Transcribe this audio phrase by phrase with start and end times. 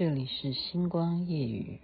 [0.00, 1.78] 这里是星光夜雨。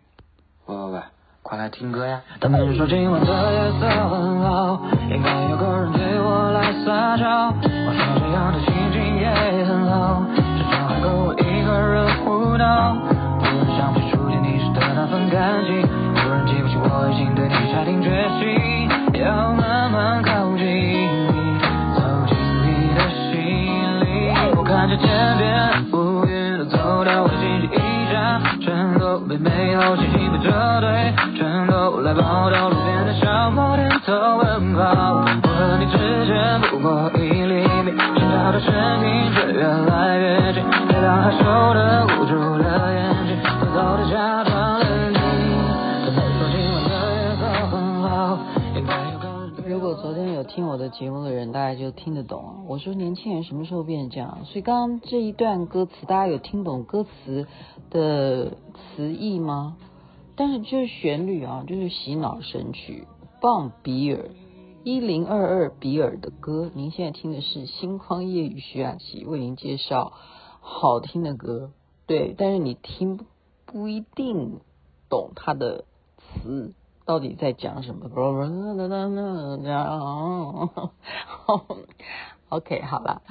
[0.65, 1.01] 喂喂喂，
[1.43, 2.23] 快来听歌呀！
[2.41, 4.81] 他们说今晚的夜色很好，
[5.11, 7.53] 应该有个人对我来撒娇。
[7.53, 9.29] 我说这样的心情也
[9.67, 12.97] 很好，至少还够我一个人胡闹。
[13.39, 15.83] 突然想起初见你时的那份感情，
[16.17, 18.09] 突然记不起我已经对你下定决
[18.41, 18.89] 心，
[19.21, 19.56] 要
[29.37, 35.15] 被美好心情被折断，全都来报道路边的小猫点头问好。
[35.15, 38.73] 我和你之间不过一厘米，心跳的声
[39.07, 42.07] 音却越来越近，月亮害羞的
[50.89, 52.55] 节目的人，大家就听得懂啊。
[52.67, 54.45] 我说年轻人什么时候变成这样？
[54.45, 57.47] 所以刚刚这一段歌词，大家有听懂歌词
[57.91, 59.77] 的词义吗？
[60.35, 63.07] 但是就是旋律啊，就是洗脑神曲，
[63.41, 64.31] 棒比尔
[64.85, 66.71] 一零二二比尔的歌。
[66.75, 70.13] 您现在听的是星光夜雨徐雅琪为您介绍
[70.61, 71.71] 好听的歌，
[72.07, 73.21] 对，但是你听
[73.65, 74.61] 不一定
[75.09, 75.85] 懂它的
[76.19, 76.75] 词
[77.07, 78.11] 到底在讲什么。
[82.51, 83.23] OK，好了，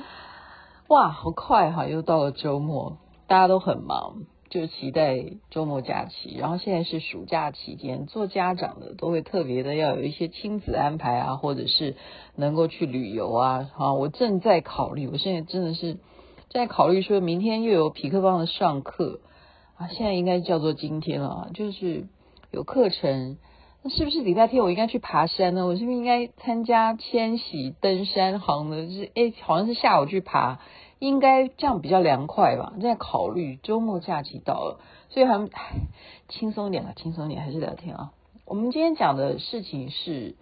[0.88, 4.24] 哇，好快哈，又到了周末，大家都很忙。
[4.48, 11.98] 就期待周末假期，然后现在是暑假期间，做家长的都会特别的要有一些亲子安排啊，或者是
[12.36, 13.70] 能够去旅游啊。
[13.76, 15.98] 啊，我正在考虑，我现在真的是
[16.50, 19.20] 在考虑，说明天又有匹克邦的上课
[19.78, 22.08] 啊，现在应该叫做今天了啊，就是
[22.52, 23.38] 有课程，
[23.88, 25.68] 那是不是礼拜天我应该去爬山呢？
[25.68, 28.90] 我是不是应该参加千禧登山行呢？
[28.90, 30.60] 是哎，好像是下午去爬。
[30.98, 32.74] 应该这样比较凉快吧？
[32.82, 35.48] 在考虑周末假期到了，所以还
[36.30, 38.12] 轻松一点了，轻松一点还是聊天啊。
[38.46, 40.36] 我们今天讲的事情是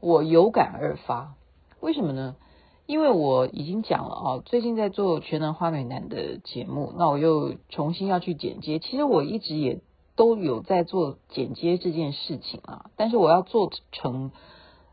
[0.00, 1.36] 我有感而发，
[1.80, 2.36] 为什么呢？
[2.84, 8.78] 因为我已经讲了啊，最近在做全能花美男的节目，那我又重新要去剪接。
[8.78, 9.80] 其实我一直也
[10.20, 14.32] 都有在做剪接这件事情啊，但是我要做成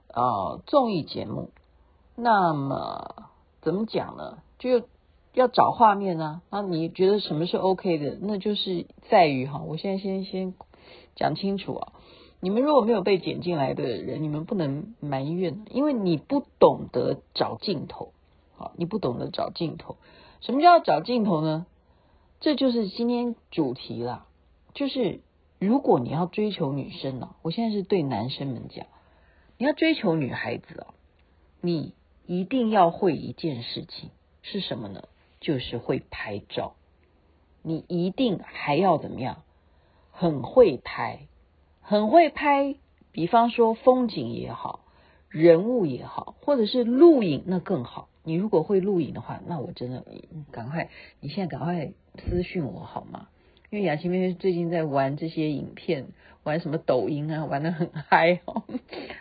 [0.07, 1.49] 呃综艺节目，
[2.15, 3.25] 那么
[3.59, 4.37] 怎么讲呢？
[4.57, 4.83] 就
[5.33, 8.17] 要找画面啊，那你觉得什么是 OK 的？
[8.21, 10.53] 那就是在于哈，我现在先先
[11.17, 11.91] 讲清楚啊。
[12.39, 18.13] 你们如果没有被剪进来的人，你们不能埋怨，因为你不懂得找镜头，
[18.55, 19.97] 好，你不懂得找镜头。
[20.39, 21.65] 什么叫找镜头呢？
[22.39, 24.23] 这就是今天主题啦。
[24.77, 25.21] 就是
[25.57, 28.85] 如果你要追求女生啊，我现在是对男生们讲，
[29.57, 30.93] 你要追求女孩子啊，
[31.61, 31.95] 你
[32.27, 34.11] 一定要会一件事情
[34.43, 35.07] 是什么呢？
[35.39, 36.75] 就是会拍照，
[37.63, 39.41] 你一定还要怎么样？
[40.11, 41.21] 很会拍，
[41.81, 42.75] 很会拍。
[43.11, 44.81] 比方说风景也好，
[45.27, 48.09] 人物也好，或者是录影，那更好。
[48.21, 50.05] 你如果会录影的话，那我真的，
[50.51, 51.93] 赶快，你现在赶快
[52.29, 53.27] 私讯我好吗？
[53.69, 56.07] 因为雅琪妹妹最近在玩这些影片，
[56.43, 58.63] 玩什么抖音啊，玩得很嗨哦。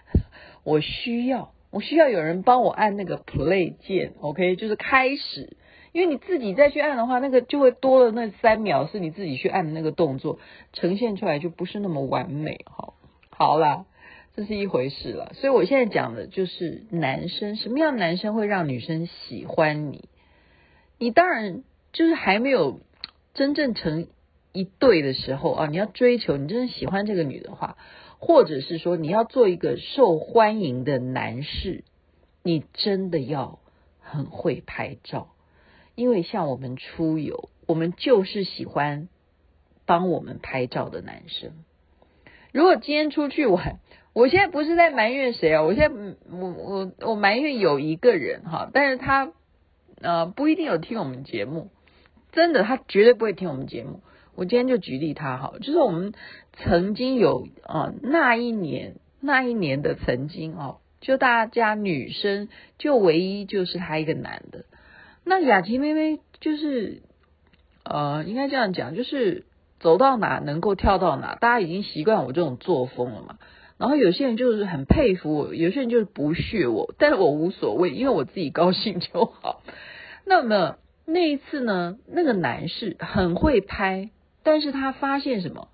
[0.62, 5.56] 我需要，我需要有人帮我按那个 play 键，OK，就是开始。
[5.92, 10.38] 因为你自己再去按的话，那个就会多了那三秒是你自己去按的那个动作，
[10.74, 12.92] 呈现出来就不是那么完美哈。
[13.30, 13.86] 好啦，
[14.36, 15.32] 这是一回事了。
[15.34, 20.08] 所以我现在讲的就是男生，什么样的男生会让女生喜欢你？
[20.98, 21.62] 你当然
[21.92, 22.80] 就是还没有
[23.32, 24.06] 真正成
[24.56, 27.76] 一对的时候啊，你要追求，你真的喜欢这个女的话，
[28.18, 31.84] 或者是说你要做一个受欢迎的男士，
[32.42, 33.58] 你真的要
[34.00, 35.28] 很会拍照。
[35.94, 39.08] 因为像我们出游，我们就是喜欢
[39.84, 41.52] 帮我们拍照的男生。
[42.52, 43.80] 如果今天出去玩，
[44.14, 49.32] 我现在不是在埋怨谁啊，我现在我我我埋怨有一个人哈，但是他
[50.00, 51.68] 呃不一定有听我们节目，
[52.32, 54.00] 真的他绝对不会听我们节目。
[54.36, 56.12] 我今天就举例他哈，就是我们
[56.52, 62.48] 曾经有啊那一年那一年的曾经哦，就大家女生
[62.78, 64.64] 就唯一就是他一个男的。
[65.24, 67.02] 那雅琪妹妹就是，
[67.84, 69.44] 呃，应该这样讲，就是
[69.80, 73.38] 走到哪能够跳到哪，大家已经习惯我这种作风了嘛。
[73.78, 79.62] 然后有些人就是很佩服我，有些人就是不屑我，但是我无所谓，因为我自己高兴就好。
[80.24, 84.10] 那么那一次呢，那个男士很会拍，
[84.46, 85.68] 但是他发现什么？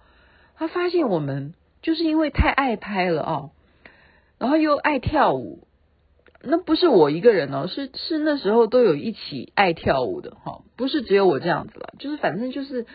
[0.56, 1.52] 他发现我们
[1.82, 3.50] 就是因为太爱拍了哦，
[4.38, 5.68] 然后又爱跳舞。
[6.42, 12.86] 那不是我一个人哦，是是那时候都有一起爱跳舞的哈，不是只有我这样子了，就是反正就是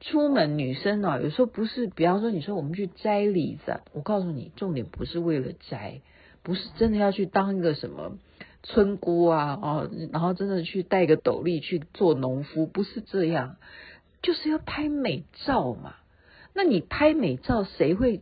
[0.00, 6.00] 出门女生呢，有时候不是，比方说你说我们去摘李子，我告诉你，重点不是为了摘，
[6.42, 8.18] 不是真的要去当一个什么
[8.62, 13.56] 村姑啊，哦，然后真的去戴个斗笠去做农夫，不是这样，
[14.26, 15.94] 就是要拍美照嘛。
[16.52, 18.20] 那你拍美照，谁会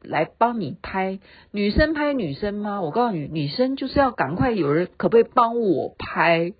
[0.00, 1.18] 来帮你拍？
[1.50, 2.80] 女生拍女生吗？
[2.80, 6.54] 我告诉你，女生就是要赶快有人可不可以帮我拍？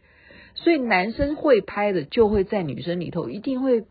[0.54, 3.84] 所以男生会拍的，就会在女生里头一定会。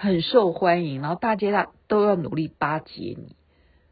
[0.00, 3.34] 很受欢迎，然后大街大都要努力巴结你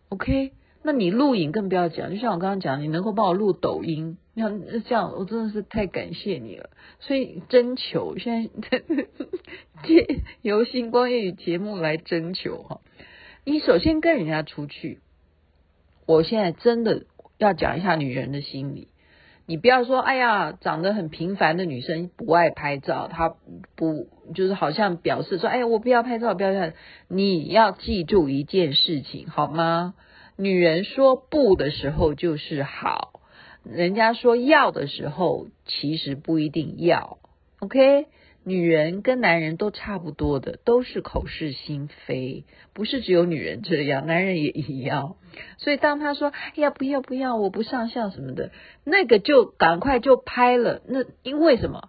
[0.09, 0.53] ，OK？
[0.87, 6.71] 那你录影更不要讲，就像我刚刚讲，你能够帮我录抖音，你看这样，我真的是太感谢你了。
[7.01, 8.85] 所以征求现在
[9.83, 12.81] 借由星光夜语节目来征求哈，
[13.45, 15.01] 你首先跟人家出去，
[16.07, 17.07] 我现在真的
[17.37, 18.87] 要讲一下女人的心理。
[19.49, 23.35] 你不要说，哎呀，长得很平凡的女生不爱拍照，她
[23.75, 24.07] 不
[24.37, 26.75] 就是好像表示说，哎呀，我不要拍照，不要拍。
[27.09, 29.95] 你要记住一件事情，好吗？
[30.37, 33.21] 女人说不的时候就是好，
[33.65, 37.19] 人家说要的时候，其实不一定要。
[37.61, 38.07] OK。
[38.49, 45.17] 女人跟男人都差不多的，都是口是心非，不是只有女人这样，男人也一样。
[45.59, 48.53] 所以当他说“哎呀，不要不要，我不上相什么的”，
[48.87, 50.81] 那个就赶快就拍了。
[50.87, 51.89] 那因为什么？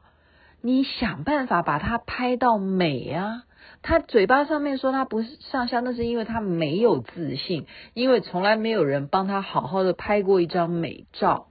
[0.64, 3.44] 你想办法把它拍到美啊！
[3.82, 11.48] 他嘴巴上面说他不是上相，那是因为他没有自信，因为从来没有人帮他好好的拍过一张美照，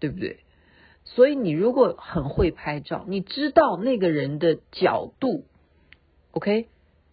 [0.00, 0.40] 对不对？
[1.04, 5.44] 所以你如果很会拍照，你知道那个人的角度
[6.32, 6.66] ，OK？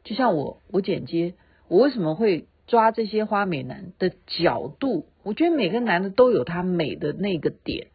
[0.03, 1.35] 就像我，我剪接，
[1.67, 5.05] 我为什么会抓这些花美男的角度？
[5.21, 7.87] 我觉得每个男的都有他美的那个点，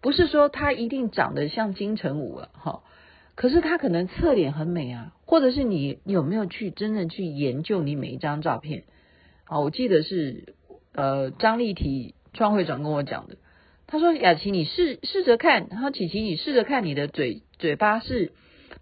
[0.00, 2.82] 不是说他一定长得像金城武了哈，
[3.40, 8.84] 可是他可能侧脸很美啊，或者是你有没有去真正去研究你每一张照片？
[9.44, 10.52] 啊，我记得是
[10.92, 13.38] 呃张丽体创会长跟我讲的。
[13.86, 15.68] 他说：“雅琪，你试试着看。
[15.70, 18.34] 然后琪琪，你试着看你的嘴嘴巴是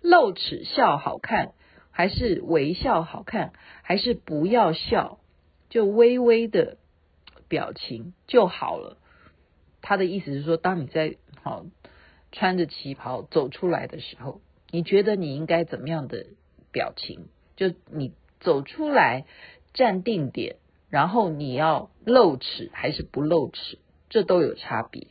[0.02, 1.52] 露齿笑好看，
[1.92, 3.52] 还是微笑好看，
[3.82, 5.20] 还是不要笑，
[5.70, 6.78] 就微微的
[7.46, 8.96] 表情就好了。”
[9.82, 11.14] 他的意思是说，当你在
[11.44, 11.64] 好
[12.32, 16.26] 穿着旗袍走出来的时候，你觉得你应该怎么样的
[16.70, 17.28] 表情？
[17.56, 19.24] 就你走出来
[19.74, 20.56] 站定点，
[20.90, 23.78] 然后你要露齿还是不露齿？
[24.08, 25.06] 这都有差别，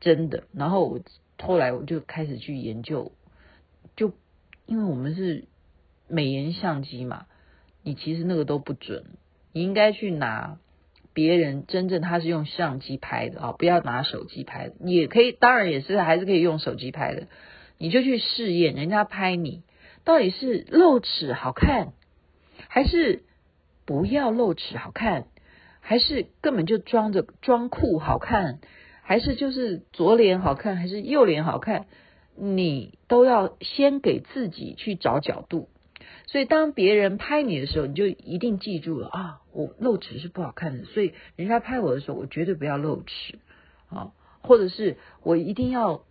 [0.00, 0.44] 真的。
[0.52, 1.00] 然后我
[1.42, 3.12] 后来我就开始去研究，
[3.96, 4.12] 就
[4.66, 5.44] 因为我们是
[6.06, 7.26] 美颜相机嘛，
[7.82, 9.04] 你其实那个都不准，
[9.52, 10.58] 你应该去拿
[11.12, 14.74] 别人真正他是用相机拍的啊，不要拿手机拍的。
[14.84, 17.26] 也可以，当然也是还是可以用手机拍的，
[17.84, 19.62] 你就去试验人家拍你
[20.04, 21.92] 到底是露齿好看，
[22.68, 23.24] 还是
[23.84, 25.26] 不要露齿好看。
[25.86, 28.58] 还是根本就装着装酷好看，
[29.02, 31.84] 还是就是左脸好看，还是右脸好看，
[32.36, 35.68] 你都要先给自己去找角度。
[36.26, 43.38] 所以当别人拍你的时候，你就一定记住了啊，我露齿是不好看的，所以人家拍我的时候，我绝对不要露齿
[43.90, 46.02] 啊，或者是我一定要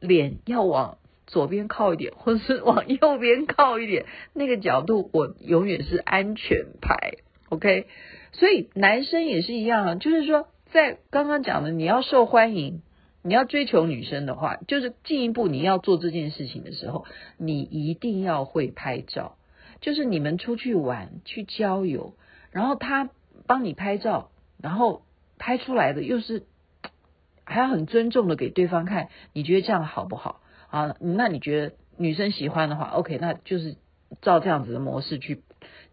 [0.00, 0.96] 脸要往
[1.32, 7.14] 左边靠一点， 或者是往右边靠一点，那个角度我永远是安全牌
[7.48, 7.86] ，OK。
[8.32, 12.82] 所以男生也是一样啊，就是说，在刚刚讲的，你要受欢迎，
[13.22, 17.06] 你要追求女生的话，就是进一步你要做这件事情的时候，
[17.38, 19.36] 你一定要会拍照。
[19.80, 22.14] 就是你们出去玩、去郊游，
[22.52, 23.08] 然后他
[23.46, 24.30] 帮你拍照，
[24.62, 25.02] 然后
[25.38, 26.44] 拍出来的又是
[27.44, 30.41] 还要很尊重的给对方看，你觉得这样好不好？
[30.72, 33.76] 啊，那你觉得女生喜欢的话，OK，那就是
[34.20, 35.42] 照这样子的模式去。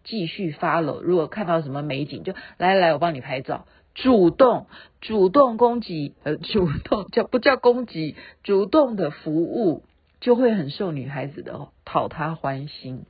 [0.06, 3.68] 继续 follow，如果看到什么美景，就来来，我帮你拍照。
[3.94, 4.68] 主动
[5.02, 8.16] 主动攻击，呃，主动叫不叫攻击？
[8.42, 9.84] 主动的服务
[10.22, 13.06] 就会很受女孩子的讨她欢心。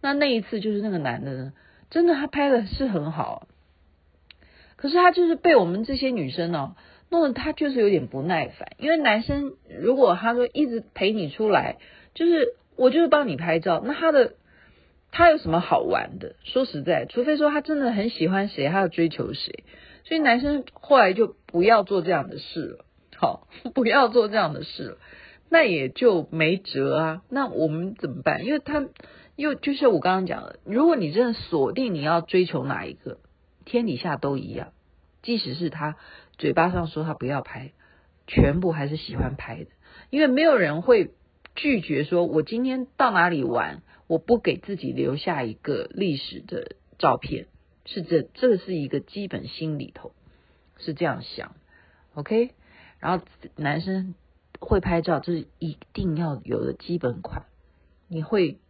[0.00, 1.52] 那那一次就是那个男的呢，
[1.90, 3.48] 真的他拍的是很好，
[4.76, 6.76] 可是他就是被我们这些女生呢
[7.10, 11.78] 弄得他就是有点不耐烦，因为男生如果他说一直陪你出来，
[12.14, 14.34] 就是我就是帮你拍照，那他的。
[15.12, 16.34] 他有什么好玩的？
[16.42, 19.64] 说实在，除非说他真的很喜欢谁，他要追求谁，
[20.04, 22.84] 所以男生后来就不要做这样的事了。
[23.16, 24.98] 好， 不要做这样的事了，
[25.48, 27.22] 那也就没辙啊。
[27.30, 28.44] 那我们怎么办？
[28.44, 28.84] 因为他
[29.36, 33.16] 又就是我刚刚讲的，如果你真的锁定你要追求哪一个，
[33.64, 34.72] 天底下都一样，
[35.22, 35.96] 即使是他
[36.38, 37.72] 嘴巴上说他不要拍，
[38.26, 39.70] 全部还是喜欢拍的，
[40.10, 41.12] 因为没有人会
[41.54, 43.82] 拒绝说，我今天到哪里玩。
[44.08, 47.48] 我不给自己留下一个历史的照片，
[47.86, 50.12] 是这这是一个基本心里头
[50.78, 51.56] 是这样想
[52.14, 52.52] ，OK？
[53.00, 53.24] 然后
[53.56, 54.14] 男生
[54.60, 57.46] 会拍照，这是一定要有的基本款。
[58.06, 58.60] 你会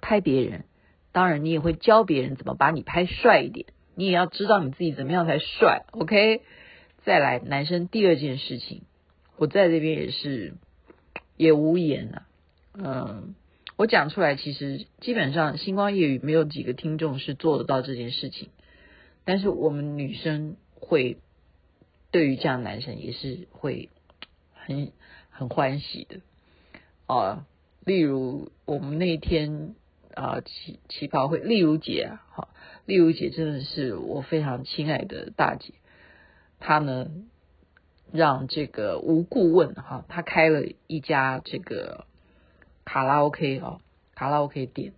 [0.00, 0.64] 拍别人，
[1.12, 3.66] 当然你也会教别人怎么把你拍帅一点。
[3.96, 6.42] 你也要知道你自己怎么样才帅，OK？
[7.04, 8.82] 再来，男生第二件事情，
[9.36, 10.54] 我在这边也是
[11.36, 12.26] 也无言啊。
[12.74, 13.34] 嗯，
[13.76, 18.50] 我讲出来，其实基本上星光夜语没有几个听众是做得到这件事情，
[19.24, 21.16] 但是我们女生会
[22.10, 23.88] 对于这样男生也是会
[24.52, 24.92] 很
[25.30, 26.20] 很欢喜的
[27.06, 27.46] 啊。
[27.84, 29.74] 例如我们那天
[30.16, 32.48] 啊旗旗袍会，例如姐啊，
[32.86, 35.74] 丽如姐真的是我非常亲爱的大姐，
[36.58, 37.08] 她呢
[38.12, 42.06] 让这个吴顾问哈，她开了一家这个
[42.86, 43.78] 卡拉 OK 啊，
[44.14, 44.94] 卡拉 OK 店，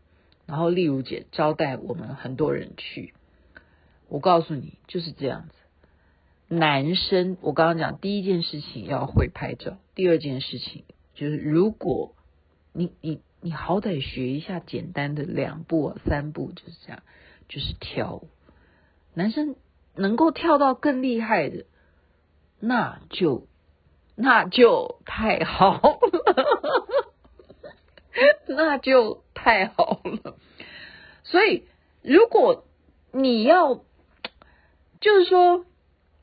[0.46, 3.12] 然后丽如姐招待我们很多人去。
[4.08, 5.54] 我告诉你就是这样子，
[6.54, 10.84] 男生我刚刚讲第一件事情要会拍照，第二件事情
[11.14, 12.14] 就是如果
[12.72, 17.02] 你你你好歹学一下简单的两步三步就是这样。
[17.48, 18.24] 就是跳，
[19.14, 19.56] 男生
[19.94, 21.64] 能够跳到更厉害的，
[22.60, 23.46] 那就
[24.16, 25.98] 那就太好了，
[28.48, 30.36] 那就太好了。
[31.24, 31.64] 所以，
[32.02, 32.66] 如果
[33.12, 33.76] 你要，
[35.00, 35.64] 就是说，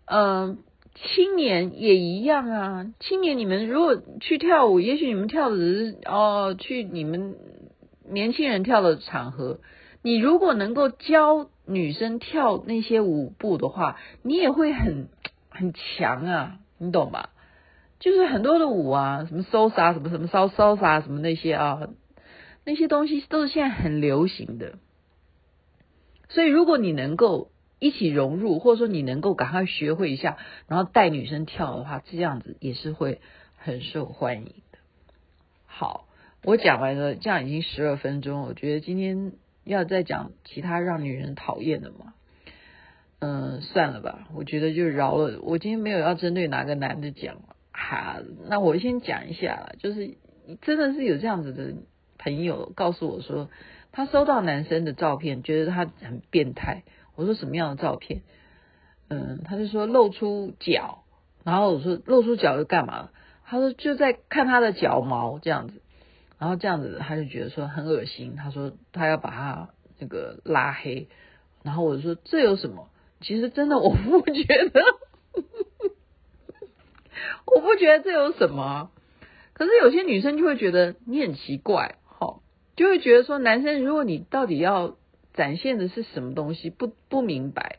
[0.06, 0.64] 嗯、
[0.96, 2.88] 青年也一样啊。
[3.00, 7.36] 青年，你们如果去跳舞，也许你们跳的是哦，去你们
[8.10, 9.60] 年轻人跳的场合。
[10.02, 15.10] 你如果能够教女生跳那些舞步的话，你也会很
[15.50, 17.32] 很强啊，你懂吧？
[18.00, 21.90] 就是很多的舞啊，什么 salsa 什么什么 salsa 什么那些啊，
[22.64, 24.76] 那些东西都是现在很流行的。
[26.30, 33.22] 所以如果你能够一起融入，或者说你能够赶快学会一下，然后带女生跳的话，这样子也是会
[33.58, 34.80] 很受欢迎的。
[35.66, 36.08] 好，
[36.44, 39.34] 我讲完了，这样已经十二分钟，我觉得今天。
[39.68, 42.14] 要再讲其他让女人讨厌的吗？
[43.18, 45.40] 嗯，算了吧，我觉得就饶了。
[45.42, 47.38] 我今天没有要针对哪个男的讲，
[47.72, 50.18] 哈，那我先讲一下，就是
[50.62, 51.74] 真的是有这样子的
[52.20, 53.50] 朋友告诉我说，
[53.92, 56.84] 他收到男生的照片，觉得他很变态。
[57.16, 58.22] 我说什么样的照片？
[59.10, 61.04] 嗯，他就说露出脚，
[61.44, 63.10] 然后我说露出脚又干嘛？
[63.46, 65.82] 他说就在看他的脚毛这样子。
[66.38, 68.36] 然后这样子，他就觉得说很恶心。
[68.36, 69.70] 他说他要把他
[70.00, 71.08] 那个拉黑。
[71.64, 72.90] 然后我就说这有什么？
[73.22, 74.82] 其实真的我不觉得，
[77.46, 78.92] 我不觉得这有什么。
[79.54, 82.42] 可是有些女生就会觉得你很奇怪，好，
[82.76, 84.98] 就会觉得说男生如果你到底要
[85.36, 87.78] 展现的是什么东西，不不明白。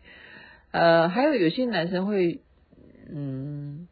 [0.70, 2.40] 呃，还有有些男生会
[3.10, 3.88] 嗯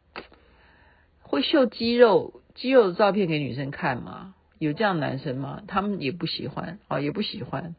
[1.21, 4.35] 会秀肌肉肌肉的照片给女生看吗？
[4.57, 5.63] 有这样男生吗？
[5.67, 7.75] 他们也不喜欢啊，也不喜欢。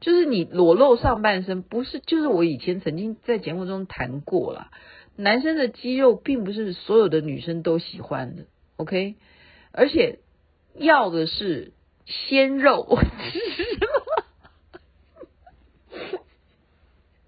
[0.00, 2.00] 就是你裸露上半身，不是？
[2.00, 4.70] 就是我以前曾经在节目中谈过了，
[5.16, 8.44] 男生的肌肉并不是所有的女生都喜欢的
[8.76, 9.16] ，OK？
[9.72, 10.20] 而且
[10.74, 11.72] 要的是
[12.06, 12.98] 鲜肉，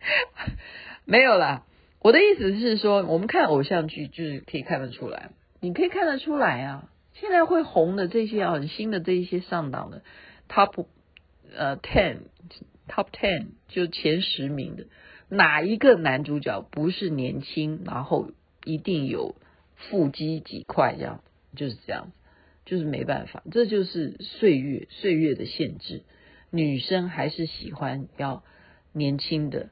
[1.05, 1.65] 没有啦。
[2.01, 5.31] 我的意思是说，我们看偶像剧就是可以看得出来，
[5.61, 6.89] 你可以看得出来啊。
[7.15, 10.03] 现在会红的这些啊，很新的这一些上档的
[10.49, 10.87] top
[11.55, 12.23] 呃 ten
[12.89, 14.87] top ten 就前十名的，
[15.29, 18.33] 哪一个男主角不是年轻，然后
[18.65, 19.37] 一定有
[19.77, 21.23] 腹肌几块这样，
[21.55, 22.11] 就是这样，
[22.65, 26.03] 就是没办法，这就是岁月岁月的限制，
[26.51, 28.43] 女生还是喜欢要
[28.93, 29.69] 年轻的，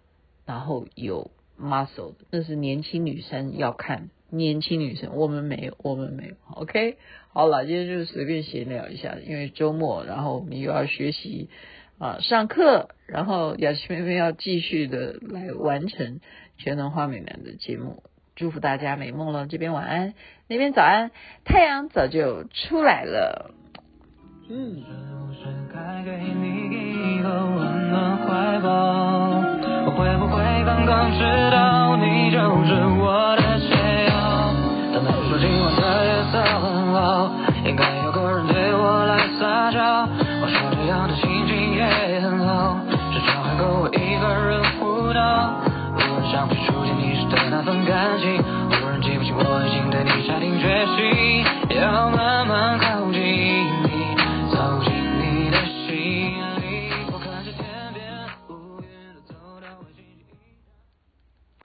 [0.50, 4.11] 然后有 muscle 的，那是年轻女生要看。
[4.30, 6.35] 年轻女生，我们没有，我们没有。
[6.57, 6.97] OK，
[7.33, 11.49] 好了，今天就随便闲聊一下，因为周末，然后我们又要学习
[11.99, 16.19] 啊，上课，然后雅琪妹妹要继续的来完成
[16.59, 18.02] 全能花美男的节目，
[18.35, 19.47] 祝福大家美梦了。
[19.47, 20.14] 这边晚安，
[20.49, 21.12] 那边早安，
[21.45, 23.54] 太阳早就出来了。
[24.49, 24.83] 嗯。
[29.88, 31.20] 会不会刚刚知
[31.50, 33.39] 道，你就是我的。